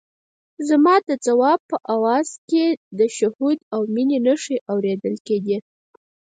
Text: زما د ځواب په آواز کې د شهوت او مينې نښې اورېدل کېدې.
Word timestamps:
زما 0.67 0.95
د 1.07 1.09
ځواب 1.25 1.59
په 1.69 1.77
آواز 1.95 2.27
کې 2.49 2.65
د 2.99 3.01
شهوت 3.17 3.59
او 3.73 3.81
مينې 3.93 4.17
نښې 4.25 4.57
اورېدل 4.71 5.15
کېدې. 5.27 5.57